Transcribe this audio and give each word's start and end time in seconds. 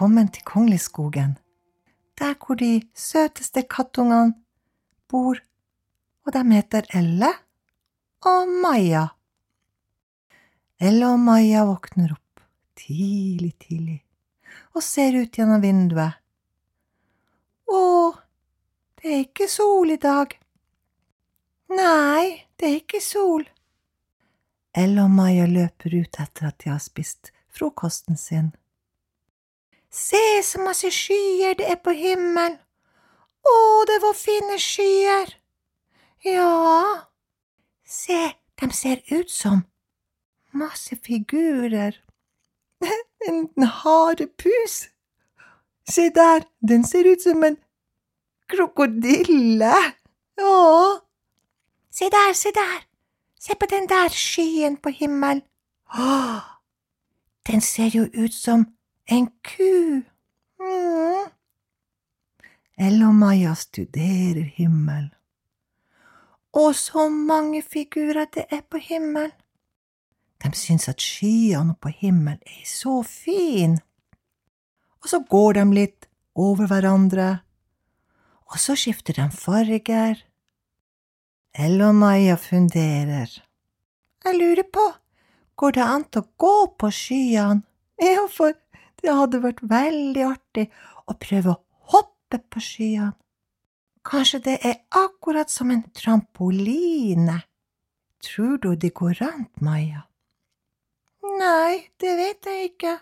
kommet 0.00 0.32
til 0.32 0.44
Kongliskogen, 0.48 1.34
der 2.16 2.32
hvor 2.40 2.56
de 2.56 2.80
søteste 2.96 3.66
kattungene 3.68 4.32
bor, 5.08 5.36
og 6.24 6.32
de 6.32 6.44
heter 6.54 6.86
Elle 6.96 7.28
og 8.24 8.48
Maja. 8.62 9.08
Elle 10.80 11.04
og 11.04 11.18
Maja 11.20 11.66
våkner 11.68 12.14
opp 12.14 12.40
tidlig, 12.80 13.52
tidlig 13.60 13.98
og 14.72 14.82
ser 14.82 15.18
ut 15.20 15.36
gjennom 15.36 15.60
vinduet. 15.60 16.16
Å, 17.68 17.82
det 18.96 19.10
er 19.10 19.20
ikke 19.26 19.48
sol 19.52 19.92
i 19.92 19.98
dag. 20.00 20.32
Nei, 21.76 22.46
det 22.56 22.70
er 22.70 22.78
ikke 22.80 23.02
sol. 23.04 23.44
Elle 24.72 25.04
og 25.04 25.12
Maja 25.12 25.44
løper 25.50 25.98
ut 26.00 26.22
etter 26.24 26.48
at 26.48 26.58
de 26.64 26.72
har 26.72 26.80
spist 26.80 27.34
frokosten 27.52 28.16
sin. 28.16 28.50
Se 29.90 30.42
så 30.42 30.60
masse 30.62 30.90
skyer 30.94 31.56
det 31.58 31.66
er 31.70 31.78
på 31.82 31.90
himmelen. 31.90 32.58
Å, 33.40 33.54
det 33.88 33.98
var 34.02 34.14
fine 34.14 34.58
skyer. 34.60 35.32
Ja, 36.24 37.08
se, 37.86 38.20
de 38.60 38.68
ser 38.76 39.00
ut 39.10 39.30
som 39.30 39.64
masse 40.52 40.96
figurer. 40.96 41.98
En 43.28 43.50
harepus. 43.62 44.88
Se 45.84 46.06
der, 46.08 46.46
den 46.64 46.86
ser 46.88 47.04
ut 47.12 47.20
som 47.20 47.44
en 47.44 47.58
krokodille. 48.48 49.74
Ja. 50.40 51.00
Se 51.90 52.08
der, 52.08 52.32
se 52.32 52.48
der, 52.56 52.86
se 53.40 53.54
på 53.60 53.66
den 53.66 53.88
der 53.88 54.08
skyen 54.08 54.76
på 54.76 54.88
himmelen. 54.88 55.42
Åh, 55.92 56.40
den 57.46 57.60
ser 57.60 57.92
jo 57.92 58.06
ut 58.14 58.34
som 58.34 58.64
en 59.10 59.26
ku. 59.42 60.02
Mm. 60.60 61.30
Elle 62.80 63.06
og 63.06 63.14
Maja 63.14 63.54
studerer 63.54 64.46
himmelen. 64.56 65.10
Og 66.52 66.74
så 66.74 67.08
mange 67.08 67.62
figurer 67.62 68.26
det 68.34 68.46
er 68.50 68.62
på 68.70 68.80
himmelen. 68.82 69.34
De 70.40 70.50
syns 70.56 70.88
at 70.88 71.02
skyene 71.04 71.76
på 71.76 71.92
himmelen 71.92 72.40
er 72.46 72.64
så 72.66 73.02
fine. 73.06 73.82
Og 75.02 75.08
så 75.12 75.20
går 75.20 75.58
de 75.58 75.64
litt 75.74 76.08
over 76.34 76.66
hverandre, 76.70 77.28
og 78.50 78.58
så 78.58 78.76
skifter 78.76 79.16
de 79.18 79.28
farger. 79.30 80.24
Elle 81.54 81.86
og 81.86 81.94
Maja 81.94 82.36
funderer. 82.40 83.30
Jeg 84.24 84.36
lurer 84.36 84.66
på, 84.72 84.86
går 85.56 85.76
det 85.76 85.84
an 85.84 86.06
å 86.16 86.24
gå 86.40 86.56
på 86.78 86.90
skyene? 86.94 87.62
Ja, 88.00 88.24
for 88.32 88.56
det 89.02 89.16
hadde 89.16 89.42
vært 89.42 89.62
veldig 89.62 90.24
artig 90.26 90.66
å 91.06 91.16
prøve 91.20 91.54
å 91.54 91.60
hoppe 91.94 92.40
på 92.50 92.62
skyene. 92.64 93.14
Kanskje 94.06 94.40
det 94.46 94.56
er 94.64 94.78
akkurat 94.96 95.50
som 95.52 95.70
en 95.70 95.82
trampoline. 95.92 97.42
Tror 98.24 98.56
du 98.56 98.74
det 98.74 98.94
går 98.96 99.20
an, 99.24 99.46
Maja? 99.60 100.06
Nei, 101.40 101.90
det 102.00 102.14
vet 102.16 102.48
jeg 102.48 102.70
ikke, 102.70 102.94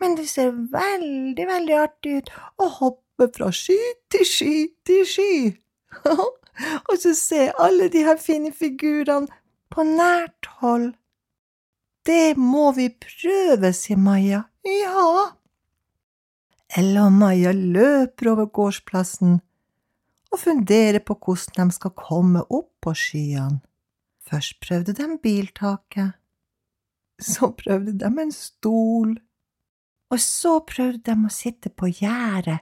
men 0.00 0.16
det 0.16 0.26
ser 0.28 0.50
veldig, 0.52 1.46
veldig 1.48 1.76
artig 1.76 2.16
ut 2.18 2.32
å 2.60 2.68
hoppe 2.78 3.28
fra 3.36 3.50
sky 3.52 3.78
til 4.12 4.26
sky 4.28 4.56
til 4.88 5.04
sky. 5.08 5.36
Og 6.88 6.96
så 7.00 7.14
se 7.18 7.48
alle 7.58 7.88
de 7.92 8.04
her 8.04 8.16
fine 8.20 8.52
figurene 8.52 9.28
på 9.74 9.84
nært 9.88 10.48
hold. 10.60 10.92
Det 12.04 12.36
må 12.36 12.68
vi 12.76 12.90
prøve, 13.00 13.72
sier 13.72 14.00
Maja. 14.00 14.42
Ja. 14.68 15.32
Ella 16.76 17.06
og 17.08 17.14
Maja 17.16 17.52
løper 17.54 18.32
over 18.34 18.50
gårdsplassen 18.52 19.38
og 20.34 20.40
funderer 20.40 21.00
på 21.00 21.16
hvordan 21.16 21.70
de 21.70 21.76
skal 21.76 21.94
komme 21.96 22.42
opp 22.44 22.72
på 22.84 22.92
skyene. 22.98 23.62
Først 24.24 24.56
prøvde 24.64 24.94
de 24.96 25.06
biltaket, 25.22 26.14
så 27.20 27.50
prøvde 27.56 27.92
de 28.00 28.08
en 28.08 28.32
stol, 28.32 29.18
og 30.10 30.20
så 30.20 30.58
prøvde 30.66 31.04
de 31.12 31.28
å 31.28 31.32
sitte 31.32 31.70
på 31.70 31.92
gjerdet 31.92 32.60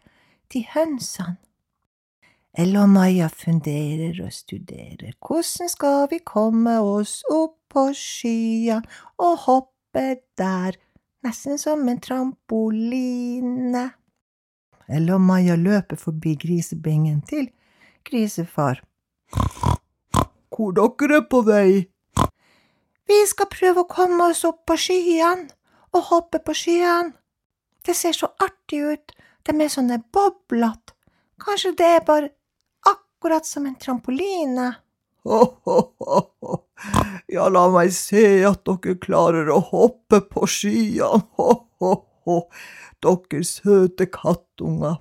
til 0.51 0.67
hønsene. 0.75 1.39
Ella 2.53 2.83
og 2.85 2.91
Maja 2.93 3.31
funderer 3.33 4.19
og 4.27 4.33
studerer, 4.37 5.15
hvordan 5.25 5.71
skal 5.73 6.03
vi 6.11 6.19
komme 6.21 6.75
oss 6.85 7.23
opp 7.33 7.52
på 7.73 7.89
skya 7.97 8.83
og 9.23 9.47
hoppe 9.47 10.05
der, 10.39 10.77
nesten 11.25 11.59
som 11.61 11.89
en 11.89 12.01
trampoline. 12.01 13.89
Eller 14.89 15.17
om 15.17 15.27
Maja 15.27 15.57
løper 15.57 15.97
forbi 15.97 16.35
grisebingen 16.37 17.23
til 17.29 17.49
grisefar. 18.05 18.83
Hvor 20.53 20.75
dere 20.77 21.23
er 21.23 21.27
på 21.31 21.41
vei? 21.47 21.89
Vi 23.09 23.19
skal 23.29 23.49
prøve 23.51 23.83
å 23.83 23.91
komme 23.91 24.29
oss 24.31 24.45
opp 24.49 24.63
på 24.69 24.77
skyene 24.79 25.49
og 25.93 26.09
hoppe 26.11 26.43
på 26.45 26.55
skyene. 26.57 27.15
Det 27.83 27.97
ser 27.99 28.15
så 28.15 28.29
artig 28.41 28.83
ut, 28.93 29.15
de 29.43 29.55
er 29.59 29.73
sånne 29.73 29.99
boblete. 30.15 30.95
Kanskje 31.43 31.73
det 31.79 31.89
er 31.97 32.05
bare 32.07 32.29
akkurat 32.87 33.47
som 33.47 33.67
en 33.67 33.75
trampoline. 33.75 34.69
Ho, 35.27 35.41
ho, 35.67 35.79
ho, 35.99 36.21
ho. 36.43 36.61
Ja, 37.33 37.49
la 37.49 37.67
meg 37.73 37.93
se 37.97 38.43
at 38.49 38.65
dere 38.69 38.97
klarer 39.01 39.51
å 39.53 39.61
hoppe 39.71 40.23
på 40.29 40.47
skyene, 40.51 41.23
ho, 41.39 41.51
ho, 41.83 41.93
ho. 42.27 42.39
Dere 43.03 43.43
søte 43.47 44.07
kattunger. 44.11 45.01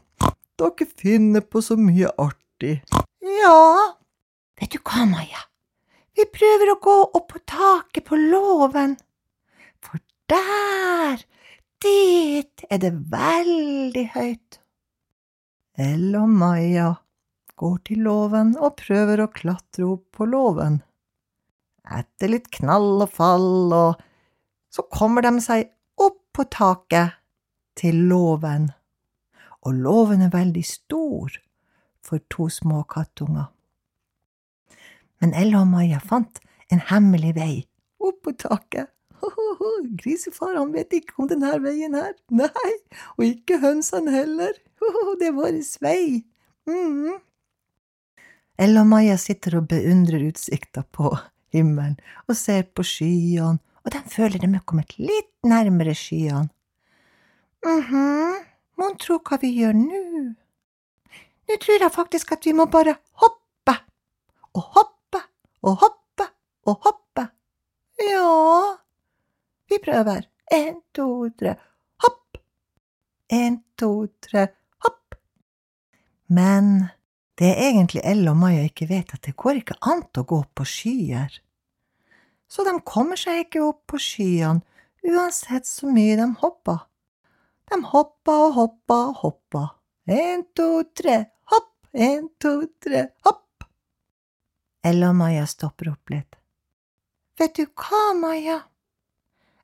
Dere 0.61 0.87
finner 0.87 1.45
på 1.45 1.61
så 1.65 1.77
mye 1.79 2.11
artig. 2.21 2.79
Ja, 3.41 3.95
vet 4.59 4.75
du 4.75 4.79
hva, 4.81 5.05
Maja? 5.09 5.47
Vi 6.17 6.27
prøver 6.29 6.73
å 6.73 6.79
gå 6.83 6.97
opp 7.17 7.29
på 7.31 7.41
taket 7.49 8.05
på 8.09 8.17
låven, 8.19 8.97
for 9.81 10.01
der, 10.29 11.23
dit 11.81 12.65
er 12.69 12.81
det 12.83 12.91
veldig 13.13 14.03
høyt. 14.15 14.59
Elle 15.81 16.19
og 16.19 16.35
Maja 16.41 16.91
går 17.61 17.77
til 17.87 18.03
låven 18.05 18.53
og 18.59 18.75
prøver 18.81 19.23
å 19.23 19.31
klatre 19.33 19.87
opp 19.87 20.07
på 20.17 20.27
låven. 20.29 20.81
Etter 21.89 22.29
litt 22.35 22.51
knall 22.53 23.01
og 23.01 23.09
fall 23.09 23.73
og 23.73 24.01
så 24.71 24.85
kommer 24.93 25.25
de 25.25 25.33
seg 25.43 25.71
opp 25.99 26.19
på 26.35 26.45
taket 26.51 27.17
til 27.79 28.05
låven, 28.07 28.69
og 29.67 29.73
låven 29.75 30.23
er 30.25 30.31
veldig 30.33 30.63
stor 30.65 31.35
for 32.01 32.23
to 32.31 32.47
små 32.49 32.83
kattunger. 32.89 33.49
Men 35.21 35.35
Ella 35.37 35.61
og 35.61 35.69
Maja 35.73 35.99
fant 35.99 36.39
en 36.71 36.81
hemmelig 36.89 37.35
vei 37.37 37.53
opp 38.01 38.23
på 38.25 38.33
taket. 38.39 38.89
Grisefar 40.01 40.55
han 40.57 40.71
vet 40.73 40.95
ikke 40.97 41.19
om 41.21 41.27
denne 41.29 41.51
veien 41.61 41.93
her, 41.93 42.15
nei, 42.33 42.71
og 43.17 43.27
ikke 43.27 43.59
hønsene 43.61 44.13
heller, 44.15 44.55
det 45.19 45.27
er 45.29 45.35
vår 45.37 45.59
vei. 45.83 46.23
Mm. 46.69 47.19
Ella 48.61 48.81
og 48.81 48.89
Maja 48.89 49.19
sitter 49.21 49.59
og 49.59 49.69
beundrer 49.69 50.25
utsikta 50.31 50.83
på 50.95 51.13
himmelen 51.53 51.97
og 52.27 52.35
ser 52.37 52.63
på 52.75 52.85
skyene, 52.85 53.59
og 53.83 53.93
de 53.93 54.01
føler 54.13 54.41
de 54.41 54.49
er 54.55 54.65
kommet 54.65 54.97
litt 54.99 55.31
nærmere 55.47 55.95
skyene. 55.97 56.49
mhm, 57.65 58.45
mon 58.77 58.97
tro 58.97 59.19
hva 59.19 59.37
vi 59.41 59.51
gjør 59.59 59.75
nå? 59.77 60.03
Nå 61.49 61.57
tror 61.61 61.83
jeg 61.83 61.91
faktisk 61.91 62.31
at 62.31 62.45
vi 62.45 62.53
må 62.57 62.65
bare 62.65 62.95
hoppe 63.21 63.75
og 64.53 64.63
hoppe 64.77 65.21
og 65.61 65.75
hoppe 65.83 66.27
og 66.65 66.77
hoppe. 66.85 67.27
Ja, 68.01 68.77
vi 69.69 69.79
prøver. 69.83 70.27
En, 70.51 70.81
to, 70.93 71.29
tre, 71.39 71.55
hopp! 72.03 72.37
En, 73.31 73.61
to, 73.79 73.91
tre, 74.25 74.47
hopp! 74.83 75.15
Men 76.27 76.89
det 77.41 77.49
er 77.49 77.71
egentlig 77.71 78.03
Elle 78.05 78.29
og 78.29 78.37
Maja 78.37 78.67
ikke 78.67 78.85
vet 78.91 79.15
at 79.15 79.23
det 79.25 79.33
går 79.39 79.63
ikke 79.63 79.79
an 79.89 80.03
å 80.05 80.23
gå 80.29 80.43
på 80.53 80.65
skyer. 80.67 81.39
Så 82.51 82.65
de 82.67 82.75
kommer 82.85 83.17
seg 83.17 83.47
ikke 83.47 83.63
opp 83.65 83.85
på 83.89 83.97
skyene 84.01 84.61
uansett 85.07 85.65
så 85.65 85.89
mye 85.89 86.19
de 86.19 86.27
hopper. 86.43 86.83
De 87.71 87.79
hopper 87.93 88.43
og 88.45 88.57
hopper 88.59 89.07
og 89.07 89.21
hopper. 89.23 89.71
En, 90.11 90.43
to, 90.53 90.83
tre, 90.97 91.17
hopp! 91.49 91.71
En, 91.93 92.27
to, 92.41 92.53
tre, 92.83 93.07
hopp! 93.25 93.65
Elle 94.85 95.09
og 95.09 95.17
Maja 95.17 95.47
stopper 95.49 95.93
opp 95.93 96.13
litt. 96.13 96.37
Vet 97.41 97.57
du 97.57 97.65
hva, 97.65 98.11
Maja? 98.17 98.59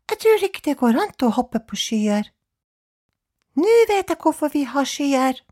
Jeg 0.08 0.24
tror 0.24 0.48
ikke 0.48 0.66
det 0.66 0.78
går 0.80 0.98
an 0.98 1.14
å 1.28 1.34
hoppe 1.36 1.62
på 1.62 1.78
skyer. 1.78 2.32
Nå 3.58 3.78
vet 3.90 4.10
jeg 4.14 4.22
hvorfor 4.24 4.54
vi 4.54 4.64
har 4.70 4.88
skyer. 4.88 5.44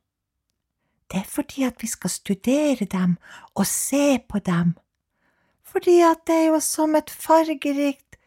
Det 1.11 1.19
er 1.19 1.29
fordi 1.29 1.63
at 1.63 1.81
vi 1.81 1.87
skal 1.87 2.09
studere 2.09 2.85
dem 2.85 3.17
og 3.55 3.65
se 3.65 4.19
på 4.29 4.39
dem, 4.39 4.73
fordi 5.63 5.99
at 6.01 6.23
det 6.27 6.35
er 6.35 6.47
jo 6.47 6.59
som 6.59 6.95
et 6.95 7.09
fargerikt 7.09 8.17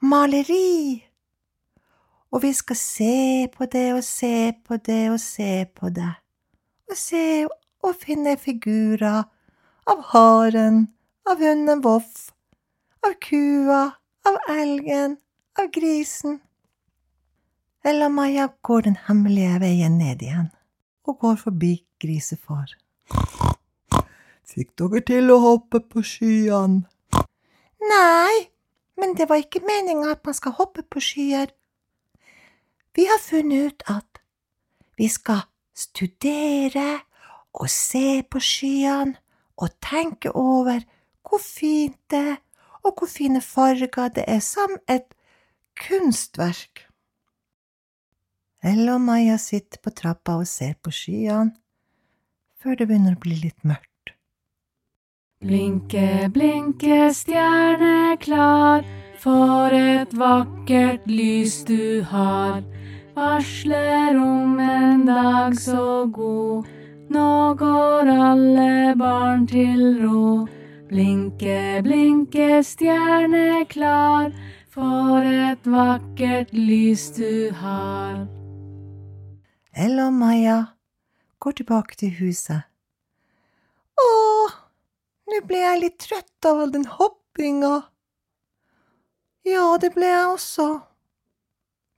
maleri. 0.00 1.02
og 2.30 2.42
vi 2.42 2.52
skal 2.52 2.76
se 2.76 3.48
på 3.48 3.64
det 3.64 3.94
og 3.94 4.04
se 4.04 4.52
på 4.64 4.76
det 4.76 5.10
og 5.10 5.20
se 5.20 5.66
på 5.74 5.88
det, 5.88 6.14
og 6.90 6.96
se 6.96 7.46
og 7.82 7.94
finne 8.00 8.36
figurer 8.36 9.22
av 9.86 10.02
haren, 10.10 10.88
av 11.30 11.38
hunden 11.38 11.82
Voff, 11.84 12.30
av 13.06 13.14
kua, 13.22 13.94
av 14.26 14.36
elgen, 14.48 15.16
av 15.58 15.70
grisen. 15.72 16.40
Ella 17.84 18.08
Maja 18.08 18.48
går 18.62 18.80
den 18.80 18.98
hemmelige 19.06 19.60
veien 19.62 19.98
ned 19.98 20.22
igjen 20.22 20.50
og 21.06 21.18
går 21.22 21.38
forbi 21.40 21.72
grisefar. 22.02 22.74
Fikk 24.46 24.72
dere 24.78 25.02
til 25.06 25.32
å 25.34 25.40
hoppe 25.42 25.80
på 25.82 26.02
skyene? 26.06 26.86
Nei, 27.86 28.36
men 28.98 29.14
det 29.18 29.28
var 29.30 29.42
ikke 29.42 29.64
meninga 29.66 30.14
at 30.14 30.24
man 30.26 30.36
skal 30.36 30.56
hoppe 30.58 30.82
på 30.82 31.02
skyer. 31.02 31.52
Vi 32.96 33.04
har 33.10 33.20
funnet 33.20 33.66
ut 33.66 33.86
at 33.92 34.22
vi 34.96 35.08
skal 35.12 35.44
studere 35.76 37.02
og 37.52 37.68
se 37.70 38.22
på 38.24 38.40
skyene 38.40 39.18
og 39.56 39.72
tenke 39.84 40.32
over 40.32 40.80
hvor 41.26 41.40
fint 41.42 41.98
det 42.10 42.22
er, 42.32 42.36
og 42.86 42.94
hvor 42.98 43.08
fine 43.10 43.40
farger 43.42 44.08
det 44.14 44.24
er, 44.28 44.40
som 44.40 44.76
et 44.88 45.08
kunstverk. 45.74 46.86
Elle 48.62 48.94
om 48.94 49.04
Maja 49.04 49.36
sitter 49.38 49.78
på 49.82 49.92
trappa 49.92 50.38
og 50.40 50.48
ser 50.48 50.74
på 50.82 50.90
skyene, 50.94 51.52
før 52.56 52.78
det 52.80 52.88
begynner 52.88 53.16
å 53.16 53.22
bli 53.22 53.36
litt 53.42 53.60
mørkt. 53.68 54.14
Blinke, 55.44 56.30
blinke, 56.32 57.10
stjerne 57.12 58.16
klar, 58.18 58.86
for 59.20 59.74
et 59.76 60.14
vakkert 60.16 61.04
lys 61.06 61.60
du 61.68 62.02
har. 62.08 62.64
Varsler 63.16 64.16
om 64.16 64.58
en 64.60 65.04
dag 65.06 65.54
så 65.60 66.06
god, 66.12 66.66
nå 67.12 67.54
går 67.60 68.10
alle 68.12 68.96
barn 68.96 69.44
til 69.46 70.00
ro. 70.00 70.46
Blinke, 70.88 71.82
blinke, 71.84 72.62
stjerne 72.64 73.66
klar, 73.68 74.32
for 74.72 75.20
et 75.20 75.68
vakkert 75.68 76.52
lys 76.56 77.10
du 77.20 77.52
har. 77.60 78.24
Elle 79.76 80.06
og 80.08 80.12
Maja 80.16 80.56
går 81.38 81.50
tilbake 81.58 81.96
til 82.00 82.14
huset. 82.16 82.64
Åh, 84.00 84.54
nå 85.28 85.40
ble 85.44 85.58
jeg 85.60 85.80
litt 85.82 85.98
trøtt 86.00 86.48
av 86.48 86.62
all 86.62 86.72
den 86.72 86.86
hoppinga. 86.88 87.74
Ja, 89.44 89.66
det 89.82 89.92
ble 89.92 90.08
jeg 90.08 90.30
også. 90.32 90.66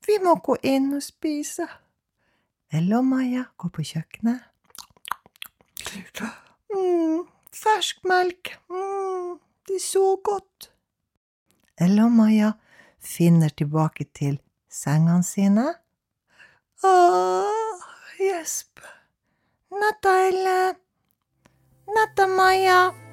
Vi 0.09 0.19
må 0.25 0.35
gå 0.43 0.57
inn 0.67 0.91
og 0.99 1.05
spise. 1.07 1.69
Ella 2.75 2.99
og 2.99 3.07
Maja 3.13 3.47
går 3.63 3.71
på 3.77 3.87
kjøkkenet. 3.93 4.43
Mm, 6.75 7.23
fersk 7.55 8.03
melk, 8.11 8.57
mm, 8.69 9.39
det 9.71 9.79
er 9.79 9.85
så 9.87 10.05
godt. 10.27 10.73
Ella 11.79 12.09
og 12.11 12.19
Maja 12.19 12.57
finner 12.99 13.55
tilbake 13.55 14.11
til 14.11 14.41
sengene 14.67 15.23
sine. 15.23 15.69
Åh, 16.83 17.58
gjesp. 18.19 18.81
Natta, 19.71 20.29
Elle. 20.29 20.75
Natta. 21.87 23.08